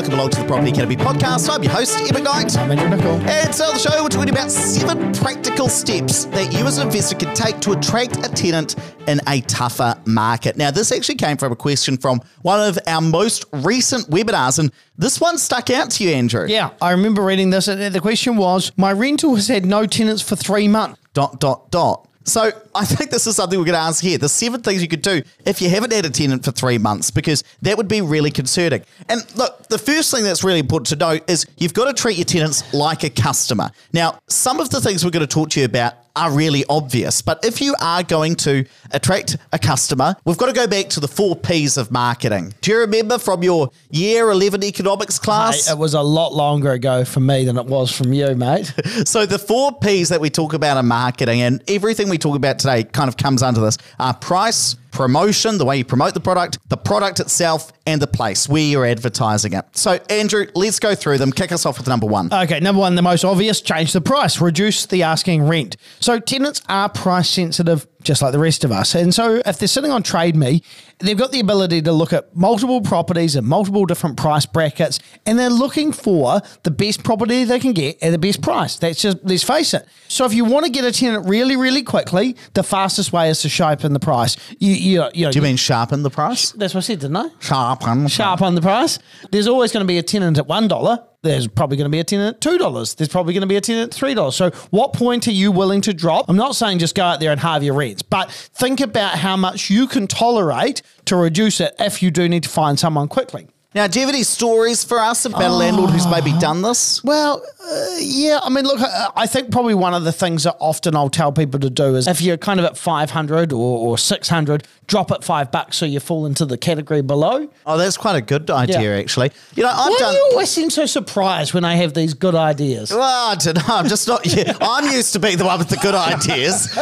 [0.00, 1.50] welcome along to the Property Academy podcast.
[1.54, 2.56] I'm your host, Ed McKnight.
[2.56, 3.20] I'm Andrew Nicol.
[3.28, 6.86] And so on the show, we're talking about seven practical steps that you as an
[6.86, 8.76] investor can take to attract a tenant
[9.06, 10.56] in a tougher market.
[10.56, 14.72] Now, this actually came from a question from one of our most recent webinars, and
[14.96, 16.46] this one stuck out to you, Andrew.
[16.48, 17.68] Yeah, I remember reading this.
[17.68, 20.98] and The question was My rental has had no tenants for three months.
[21.12, 22.08] Dot, dot, dot.
[22.24, 24.18] So I think this is something we're going to ask here.
[24.18, 27.10] The seven things you could do if you haven't had a tenant for three months,
[27.10, 28.82] because that would be really concerning.
[29.08, 32.18] And look, the first thing that's really important to note is you've got to treat
[32.18, 33.70] your tenants like a customer.
[33.92, 37.22] Now, some of the things we're going to talk to you about are really obvious,
[37.22, 41.00] but if you are going to attract a customer, we've got to go back to
[41.00, 42.54] the four P's of marketing.
[42.60, 45.66] Do you remember from your year 11 economics class?
[45.66, 48.72] Hey, it was a lot longer ago for me than it was from you, mate.
[49.04, 52.58] So the four P's that we talk about in marketing and everything we talk about
[52.58, 56.58] today kind of comes under this are price, promotion, the way you promote the product,
[56.68, 59.64] the product itself, and the place where you're advertising it.
[59.72, 61.32] So Andrew, let's go through them.
[61.32, 62.32] Kick us off with number one.
[62.32, 65.76] Okay, number one, the most obvious change the price, reduce the asking rent.
[66.00, 68.94] So tenants are price sensitive just like the rest of us.
[68.94, 70.62] And so if they're sitting on Trade Me,
[70.98, 75.38] they've got the ability to look at multiple properties and multiple different price brackets, and
[75.38, 78.76] they're looking for the best property they can get at the best price.
[78.76, 79.86] That's just let's face it.
[80.08, 83.42] So if you want to get a tenant really, really quickly, the fastest way is
[83.42, 84.36] to sharpen the price.
[84.58, 86.52] You, you, you know, Do you mean sharpen the price?
[86.52, 87.28] that's what I said, didn't I?
[87.40, 88.08] Sharpen.
[88.08, 88.98] Sharp on the price.
[89.30, 91.04] There's always going to be a tenant at one dollar.
[91.22, 92.94] There's probably going to be a tenant at two dollars.
[92.94, 94.36] There's probably going to be a tenant at three dollars.
[94.36, 96.26] So, what point are you willing to drop?
[96.28, 99.36] I'm not saying just go out there and halve your rents, but think about how
[99.36, 103.48] much you can tolerate to reduce it if you do need to find someone quickly.
[103.72, 107.04] Now, do you have any stories for us about a landlord who's maybe done this?
[107.04, 108.40] Well, uh, yeah.
[108.42, 111.30] I mean, look, I, I think probably one of the things that often I'll tell
[111.30, 115.22] people to do is if you're kind of at 500 or, or 600, drop it
[115.22, 117.48] five bucks so you fall into the category below.
[117.64, 118.98] Oh, that's quite a good idea, Yeah.
[119.00, 119.30] actually.
[119.54, 120.12] You know, I've Why done.
[120.12, 122.90] do you always seem so surprised when I have these good ideas?
[122.90, 123.62] Well, I don't know.
[123.68, 124.26] I'm just not.
[124.26, 126.76] Yeah, I'm used to being the one with the good ideas.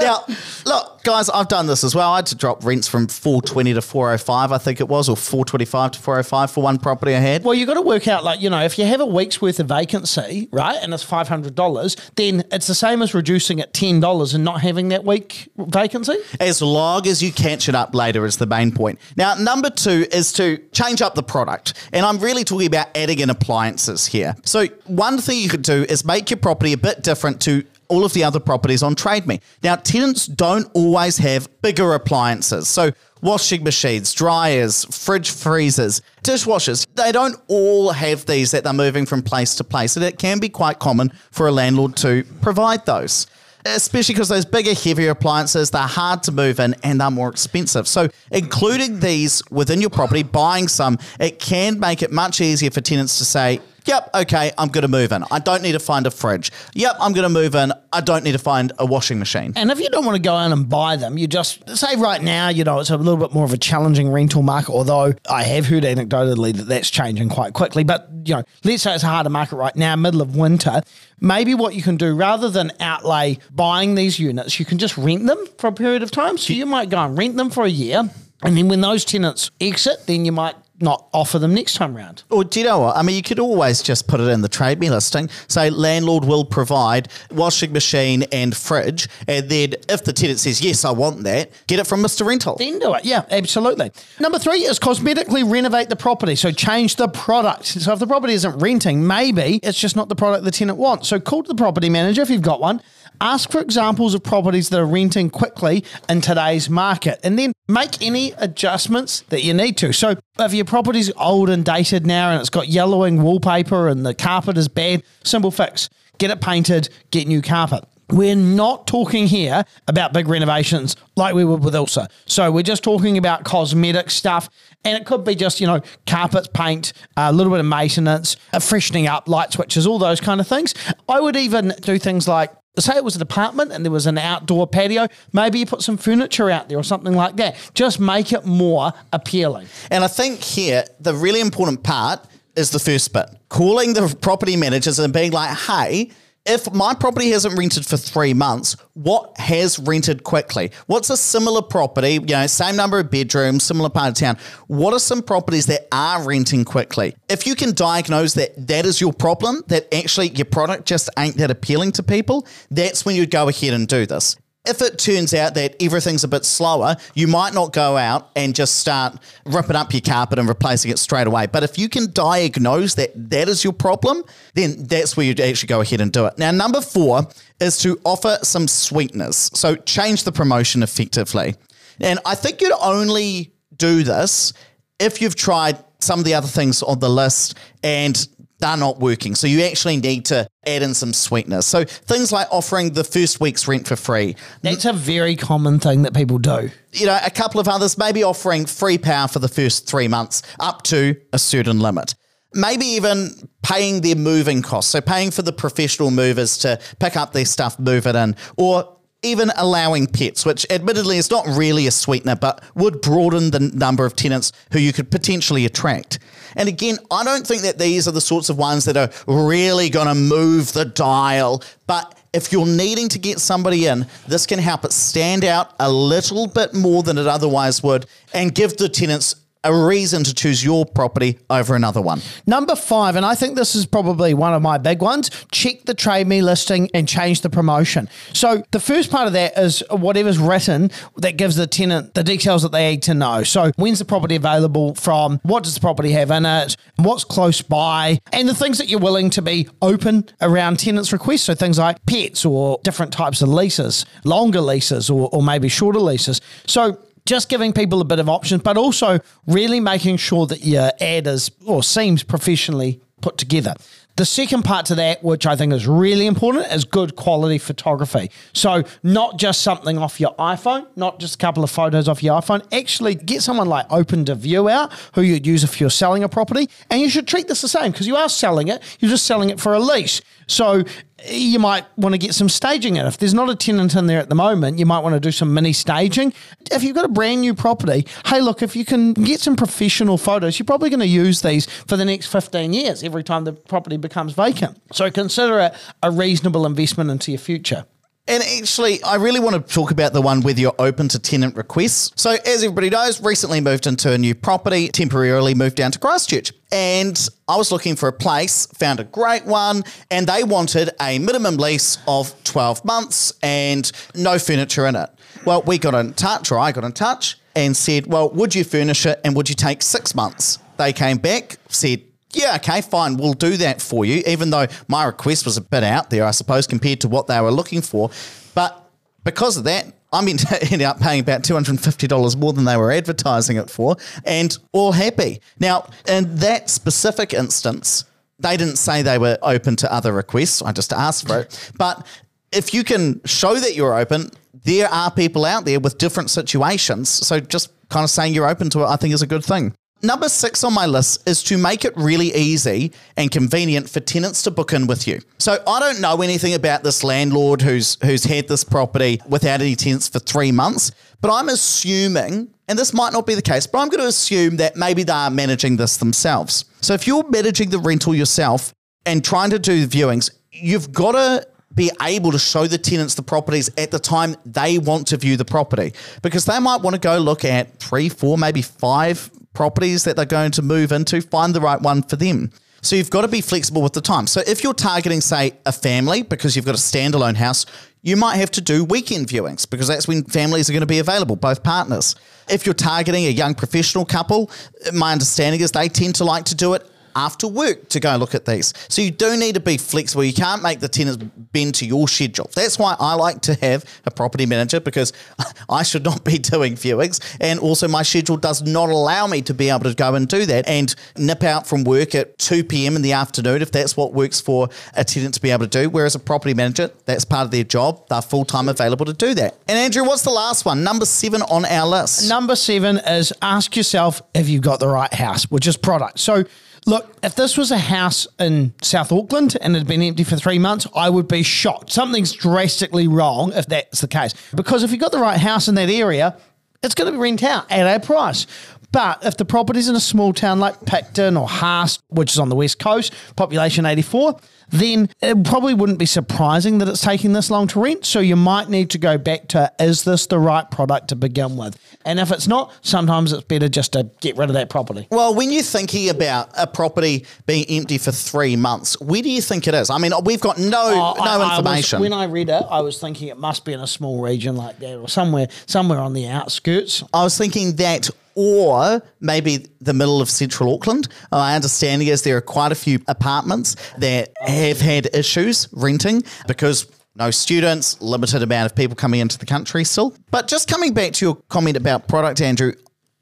[0.00, 0.24] now,
[0.64, 2.10] look, guys, I've done this as well.
[2.12, 5.90] I had to drop rents from 420 to 405, I think it was, or 425
[5.92, 7.44] to 405 for one property I had.
[7.44, 9.60] Well, you've got to work out, like, you know, if you have a week's worth
[9.60, 14.42] of vacancy, right, and it's $500, then it's the same as reducing it $10 and
[14.42, 16.16] not having that week vacancy.
[16.40, 18.98] As long as you catch it up later is the main point.
[19.16, 21.74] Now, number two is to change up the product.
[21.92, 24.36] And I'm really talking about adding in appliances here.
[24.44, 28.04] So one thing you could do is make your property a bit different to all
[28.04, 29.40] of the other properties on TradeMe.
[29.62, 32.68] Now, tenants don't always have bigger appliances.
[32.68, 39.04] So washing machines, dryers, fridge freezers, dishwashers, they don't all have these that they're moving
[39.04, 39.96] from place to place.
[39.96, 43.26] And it can be quite common for a landlord to provide those
[43.64, 47.86] especially because those bigger, heavier appliances, they're hard to move in and they're more expensive.
[47.88, 52.80] So, including these within your property, buying some, it can make it much easier for
[52.80, 55.24] tenants to say, Yep, okay, I'm going to move in.
[55.30, 56.50] I don't need to find a fridge.
[56.74, 57.72] Yep, I'm going to move in.
[57.92, 59.52] I don't need to find a washing machine.
[59.56, 62.22] And if you don't want to go in and buy them, you just say right
[62.22, 65.42] now, you know, it's a little bit more of a challenging rental market, although I
[65.44, 67.84] have heard anecdotally that that's changing quite quickly.
[67.84, 70.82] But, you know, let's say it's a harder market right now, middle of winter.
[71.20, 75.26] Maybe what you can do rather than outlay buying these units, you can just rent
[75.26, 76.38] them for a period of time.
[76.38, 78.08] So you might go and rent them for a year.
[78.44, 82.24] And then when those tenants exit, then you might not offer them next time round.
[82.30, 82.96] Or do you know what?
[82.96, 85.30] I mean, you could always just put it in the trade me listing.
[85.48, 90.84] Say landlord will provide washing machine and fridge, and then if the tenant says yes,
[90.84, 92.26] I want that, get it from Mr.
[92.26, 92.56] Rental.
[92.56, 93.04] Then do it.
[93.04, 93.92] Yeah, absolutely.
[94.20, 96.34] Number three is cosmetically renovate the property.
[96.34, 97.66] So change the product.
[97.66, 101.08] So if the property isn't renting, maybe it's just not the product the tenant wants.
[101.08, 102.82] So call to the property manager if you've got one.
[103.22, 108.02] Ask for examples of properties that are renting quickly in today's market and then make
[108.02, 109.92] any adjustments that you need to.
[109.92, 114.12] So if your property's old and dated now and it's got yellowing wallpaper and the
[114.12, 115.88] carpet is bad, simple fix.
[116.18, 117.84] Get it painted, get new carpet.
[118.10, 122.10] We're not talking here about big renovations like we would with Ilsa.
[122.26, 124.48] So we're just talking about cosmetic stuff.
[124.84, 128.58] And it could be just, you know, carpets, paint, a little bit of maintenance, a
[128.58, 130.74] freshening up, light switches, all those kind of things.
[131.08, 134.16] I would even do things like say it was an apartment and there was an
[134.16, 137.56] outdoor patio, maybe you put some furniture out there or something like that.
[137.74, 139.66] Just make it more appealing.
[139.90, 142.24] And I think here, the really important part
[142.56, 146.10] is the first bit calling the property managers and being like, hey,
[146.44, 150.72] if my property hasn't rented for three months, what has rented quickly?
[150.86, 154.38] What's a similar property, you know, same number of bedrooms, similar part of town?
[154.66, 157.14] What are some properties that are renting quickly?
[157.28, 161.36] If you can diagnose that that is your problem, that actually your product just ain't
[161.36, 164.36] that appealing to people, that's when you go ahead and do this.
[164.64, 168.54] If it turns out that everything's a bit slower, you might not go out and
[168.54, 171.46] just start ripping up your carpet and replacing it straight away.
[171.46, 174.22] But if you can diagnose that that is your problem,
[174.54, 176.38] then that's where you actually go ahead and do it.
[176.38, 177.26] Now, number four
[177.60, 179.50] is to offer some sweetness.
[179.54, 181.56] So change the promotion effectively.
[182.00, 184.52] And I think you'd only do this
[185.00, 188.28] if you've tried some of the other things on the list and
[188.62, 189.34] they're not working.
[189.34, 191.66] So you actually need to add in some sweetness.
[191.66, 194.36] So things like offering the first week's rent for free.
[194.62, 196.70] That's a very common thing that people do.
[196.92, 200.42] You know, a couple of others, maybe offering free power for the first three months
[200.60, 202.14] up to a certain limit.
[202.54, 204.92] Maybe even paying their moving costs.
[204.92, 208.96] So paying for the professional movers to pick up their stuff, move it in, or
[209.22, 214.04] even allowing pets, which admittedly is not really a sweetener, but would broaden the number
[214.04, 216.18] of tenants who you could potentially attract.
[216.56, 219.90] And again, I don't think that these are the sorts of ones that are really
[219.90, 224.58] going to move the dial, but if you're needing to get somebody in, this can
[224.58, 228.88] help it stand out a little bit more than it otherwise would and give the
[228.88, 232.20] tenants a reason to choose your property over another one.
[232.46, 235.94] Number five, and I think this is probably one of my big ones check the
[235.94, 238.08] Trade Me listing and change the promotion.
[238.32, 242.62] So, the first part of that is whatever's written that gives the tenant the details
[242.62, 243.42] that they need to know.
[243.42, 245.40] So, when's the property available from?
[245.42, 246.76] What does the property have in it?
[246.96, 248.18] What's close by?
[248.32, 251.42] And the things that you're willing to be open around tenants' requests.
[251.42, 256.00] So, things like pets or different types of leases, longer leases or, or maybe shorter
[256.00, 256.40] leases.
[256.66, 260.90] So, just giving people a bit of options, but also really making sure that your
[261.00, 263.74] ad is or seems professionally put together.
[264.16, 268.30] The second part to that, which I think is really important, is good quality photography.
[268.52, 272.38] So, not just something off your iPhone, not just a couple of photos off your
[272.38, 272.62] iPhone.
[272.74, 276.28] Actually, get someone like Open to View out who you'd use if you're selling a
[276.28, 276.68] property.
[276.90, 279.48] And you should treat this the same because you are selling it, you're just selling
[279.48, 280.20] it for a lease.
[280.46, 280.84] So,
[281.28, 283.06] you might want to get some staging in.
[283.06, 285.32] If there's not a tenant in there at the moment, you might want to do
[285.32, 286.32] some mini staging.
[286.70, 290.18] If you've got a brand new property, hey, look, if you can get some professional
[290.18, 293.52] photos, you're probably going to use these for the next 15 years every time the
[293.52, 294.80] property becomes vacant.
[294.92, 297.86] So consider it a reasonable investment into your future.
[298.28, 301.56] And actually, I really want to talk about the one whether you're open to tenant
[301.56, 302.12] requests.
[302.14, 306.52] So, as everybody knows, recently moved into a new property, temporarily moved down to Christchurch.
[306.70, 311.18] And I was looking for a place, found a great one, and they wanted a
[311.18, 315.10] minimum lease of 12 months and no furniture in it.
[315.44, 318.62] Well, we got in touch, or I got in touch, and said, Well, would you
[318.62, 320.60] furnish it and would you take six months?
[320.76, 322.02] They came back, said,
[322.34, 325.84] yeah, okay, fine, we'll do that for you, even though my request was a bit
[325.84, 328.10] out there, I suppose, compared to what they were looking for.
[328.54, 328.88] But
[329.24, 333.70] because of that, I ended up paying about $250 more than they were advertising it
[333.70, 335.40] for, and all happy.
[335.58, 338.04] Now, in that specific instance,
[338.38, 340.62] they didn't say they were open to other requests.
[340.62, 341.72] I just asked for it.
[341.78, 342.06] But
[342.50, 344.30] if you can show that you're open,
[344.64, 347.08] there are people out there with different situations.
[347.08, 349.74] So just kind of saying you're open to it, I think is a good thing.
[350.04, 354.42] Number six on my list is to make it really easy and convenient for tenants
[354.42, 355.20] to book in with you.
[355.38, 359.76] So I don't know anything about this landlord who's who's had this property without any
[359.76, 360.90] tenants for three months,
[361.20, 364.56] but I'm assuming, and this might not be the case, but I'm going to assume
[364.56, 366.64] that maybe they are managing this themselves.
[366.80, 368.74] So if you're managing the rental yourself
[369.06, 373.22] and trying to do viewings, you've got to be able to show the tenants the
[373.22, 375.92] properties at the time they want to view the property
[376.22, 380.24] because they might want to go look at three, four, maybe five properties that they're
[380.24, 382.50] going to move into, find the right one for them.
[382.80, 384.26] So you've got to be flexible with the time.
[384.26, 387.64] So if you're targeting, say, a family because you've got a standalone house,
[388.02, 390.98] you might have to do weekend viewings because that's when families are going to be
[390.98, 392.16] available, both partners.
[392.48, 394.50] If you're targeting a young professional couple,
[394.92, 398.34] my understanding is they tend to like to do it after work to go look
[398.34, 398.72] at these.
[398.88, 400.24] So you do need to be flexible.
[400.24, 402.50] You can't make the tenants bend to your schedule.
[402.54, 405.12] That's why I like to have a property manager because
[405.68, 407.20] I should not be doing viewings.
[407.40, 410.46] And also, my schedule does not allow me to be able to go and do
[410.46, 412.96] that and nip out from work at 2 p.m.
[412.96, 415.88] in the afternoon if that's what works for a tenant to be able to do.
[415.88, 418.08] Whereas a property manager, that's part of their job.
[418.08, 419.56] They're full time available to do that.
[419.68, 420.82] And Andrew, what's the last one?
[420.84, 422.28] Number seven on our list.
[422.28, 426.18] Number seven is ask yourself if you've got the right house, which is product.
[426.18, 426.44] So,
[426.84, 430.36] Look, if this was a house in South Auckland and it had been empty for
[430.36, 431.92] three months, I would be shocked.
[431.92, 434.34] Something's drastically wrong if that's the case.
[434.54, 436.36] Because if you've got the right house in that area,
[436.82, 438.46] it's going to be rent out at a price.
[438.90, 442.48] But if the property's in a small town like Picton or Haast, which is on
[442.48, 444.38] the west coast, population 84,
[444.72, 448.04] then it probably wouldn't be surprising that it's taking this long to rent.
[448.04, 451.56] So you might need to go back to is this the right product to begin
[451.56, 451.78] with?
[452.04, 455.06] And if it's not, sometimes it's better just to get rid of that property.
[455.10, 459.40] Well, when you're thinking about a property being empty for three months, where do you
[459.42, 459.90] think it is?
[459.90, 462.00] I mean, we've got no Oh, I- no I was- information.
[462.00, 464.78] when I read it, I was thinking it must be in a small region like
[464.80, 467.04] that or somewhere somewhere on the outskirts.
[467.12, 471.08] I was thinking that, or maybe the middle of central Auckland.
[471.30, 476.22] Uh, my understanding is there are quite a few apartments that have had issues renting
[476.46, 480.16] because no students, limited amount of people coming into the country still.
[480.30, 482.72] But just coming back to your comment about product, Andrew.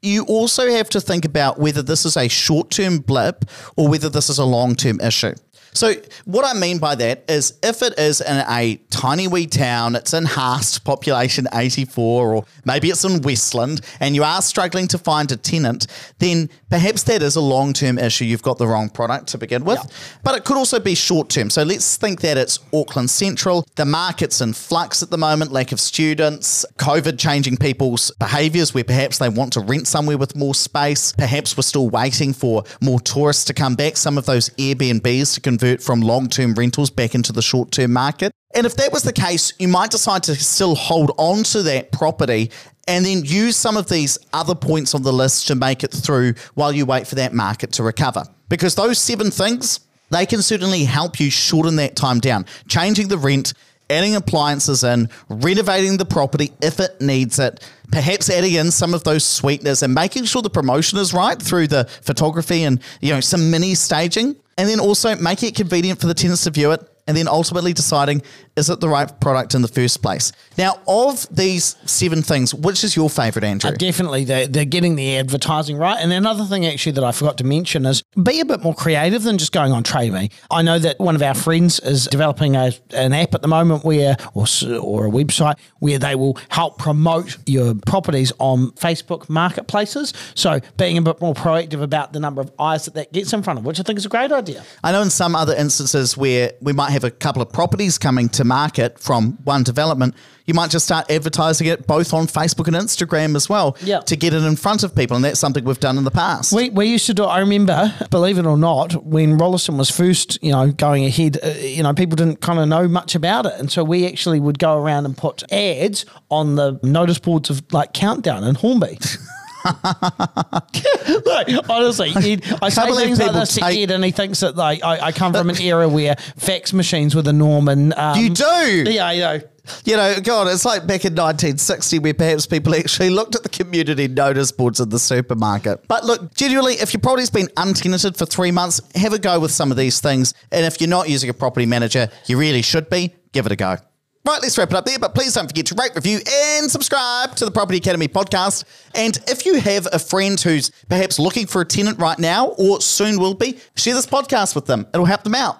[0.03, 3.45] You also have to think about whether this is a short term blip
[3.77, 5.33] or whether this is a long term issue.
[5.73, 5.93] So,
[6.25, 10.13] what I mean by that is if it is in a tiny wee town, it's
[10.13, 15.31] in Haast, population 84, or maybe it's in Westland, and you are struggling to find
[15.31, 15.87] a tenant,
[16.19, 18.25] then perhaps that is a long term issue.
[18.25, 19.79] You've got the wrong product to begin with.
[20.23, 21.49] But it could also be short term.
[21.49, 23.65] So, let's think that it's Auckland Central.
[23.75, 28.83] The market's in flux at the moment, lack of students, COVID changing people's behaviours where
[28.83, 31.13] perhaps they want to rent somewhere with more space.
[31.13, 35.41] Perhaps we're still waiting for more tourists to come back, some of those Airbnbs to
[35.41, 38.31] convert from long term rentals back into the short term market.
[38.53, 41.91] And if that was the case, you might decide to still hold on to that
[41.91, 42.51] property
[42.87, 46.33] and then use some of these other points on the list to make it through
[46.55, 48.25] while you wait for that market to recover.
[48.49, 52.45] Because those seven things, they can certainly help you shorten that time down.
[52.67, 53.53] Changing the rent,
[53.89, 59.03] adding appliances in, renovating the property if it needs it, perhaps adding in some of
[59.03, 63.21] those sweeteners and making sure the promotion is right through the photography and you know
[63.21, 66.90] some mini staging, and then also make it convenient for the tenants to view it.
[67.07, 68.21] And then ultimately deciding
[68.55, 70.31] is it the right product in the first place.
[70.57, 73.71] Now, of these seven things, which is your favorite, Andrew?
[73.71, 75.97] Uh, definitely, they're, they're getting the advertising right.
[75.99, 79.23] And another thing, actually, that I forgot to mention is be a bit more creative
[79.23, 80.31] than just going on TradeMe.
[80.49, 83.83] I know that one of our friends is developing a, an app at the moment
[83.85, 84.45] where, or,
[84.81, 90.13] or a website where they will help promote your properties on Facebook marketplaces.
[90.35, 93.43] So being a bit more proactive about the number of eyes that that gets in
[93.43, 94.63] front of, which I think is a great idea.
[94.83, 98.29] I know in some other instances where we might have a couple of properties coming
[98.29, 102.75] to market from one development, you might just start advertising it both on Facebook and
[102.75, 103.99] Instagram as well Yeah.
[104.01, 105.15] to get it in front of people.
[105.15, 106.51] And that's something we've done in the past.
[106.53, 107.23] We, we used to do.
[107.23, 111.47] I remember, believe it or not, when Rolleston was first, you know, going ahead, uh,
[111.59, 114.59] you know, people didn't kind of know much about it, and so we actually would
[114.59, 118.97] go around and put ads on the notice boards of like Countdown and Hornby.
[121.25, 124.83] Look, honestly, Ed, I say things like this to Ed, and he thinks that like
[124.83, 128.29] I, I come from an era where fax machines were the norm, and um, You
[128.29, 128.83] do?
[128.87, 129.39] yeah, you know.
[129.85, 133.49] You know, God, it's like back in 1960 where perhaps people actually looked at the
[133.49, 135.87] community notice boards in the supermarket.
[135.87, 139.51] But look, genuinely, if your property's been untenanted for three months, have a go with
[139.51, 140.33] some of these things.
[140.51, 143.13] And if you're not using a property manager, you really should be.
[143.33, 143.77] Give it a go.
[144.23, 144.99] Right, let's wrap it up there.
[144.99, 148.65] But please don't forget to rate, review, and subscribe to the Property Academy podcast.
[148.93, 152.81] And if you have a friend who's perhaps looking for a tenant right now or
[152.81, 154.85] soon will be, share this podcast with them.
[154.93, 155.57] It'll help them out.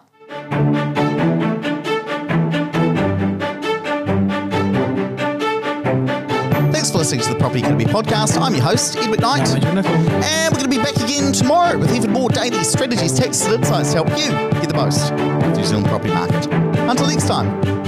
[6.72, 8.40] Thanks for listening to the Property Academy podcast.
[8.40, 9.56] I'm your host, Ed McKnight.
[9.64, 13.56] And we're going to be back again tomorrow with even more daily strategies, tactics, and
[13.56, 16.46] insights to help you get the most of the New Zealand property market.
[16.52, 17.81] Until next time.